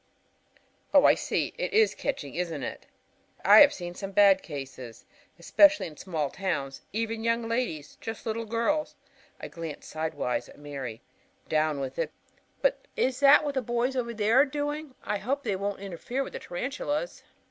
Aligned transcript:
"Oh, 0.95 1.05
I 1.05 1.13
see! 1.13 1.53
It 1.59 1.73
is 1.73 1.93
catching, 1.93 2.33
isn't 2.33 2.63
it? 2.63 2.87
I 3.45 3.59
have 3.59 3.71
seen 3.71 3.93
some 3.93 4.09
bad 4.09 4.41
cases, 4.41 5.05
especially 5.37 5.85
in 5.85 5.95
small 5.95 6.31
towns. 6.31 6.81
Every 6.91 7.17
young 7.17 7.47
lady, 7.47 7.73
even 7.73 8.01
just 8.01 8.23
girls" 8.49 8.95
I 9.39 9.47
glance 9.47 9.85
sidewise 9.85 10.49
at 10.49 10.57
Mary 10.57 11.03
"down 11.47 11.79
with 11.79 11.99
it. 11.99 12.09
But 12.63 12.87
is 12.97 13.19
that 13.19 13.43
what 13.43 13.53
those 13.53 13.63
boys 13.65 13.95
over 13.95 14.11
there 14.15 14.39
are 14.39 14.45
doing? 14.45 14.95
I 15.03 15.19
hope 15.19 15.43
they 15.43 15.55
won't 15.55 15.79
interfere 15.81 16.23
with 16.23 16.33
the 16.33 16.39
tarantulas. 16.39 17.21